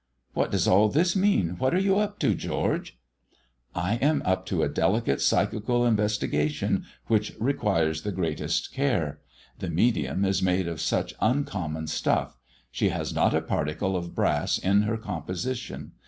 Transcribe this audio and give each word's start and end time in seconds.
"What 0.33 0.49
does 0.49 0.67
all 0.67 0.89
this 0.89 1.15
mean? 1.15 1.57
What 1.59 1.75
are 1.75 1.79
you 1.79 1.99
up 1.99 2.17
to, 2.21 2.33
George?" 2.33 2.97
"I 3.75 3.97
am 3.97 4.23
up 4.25 4.47
to 4.47 4.63
a 4.63 4.67
delicate 4.67 5.21
psychical 5.21 5.85
investigation 5.85 6.85
which 7.05 7.33
requires 7.39 8.01
the 8.01 8.11
greatest 8.11 8.73
care. 8.73 9.19
The 9.59 9.69
medium 9.69 10.25
is 10.25 10.41
made 10.41 10.67
of 10.67 10.81
such 10.81 11.13
uncommon 11.21 11.85
stuff; 11.85 12.35
she 12.71 12.89
has 12.89 13.13
not 13.13 13.35
a 13.35 13.41
particle 13.41 13.95
of 13.95 14.15
brass 14.15 14.57
in 14.57 14.81
her 14.89 14.97
composition. 14.97 15.91